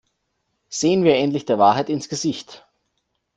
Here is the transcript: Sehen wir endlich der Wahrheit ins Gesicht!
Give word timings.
Sehen 0.69 1.03
wir 1.03 1.13
endlich 1.17 1.45
der 1.45 1.59
Wahrheit 1.59 1.87
ins 1.87 2.09
Gesicht! 2.09 2.65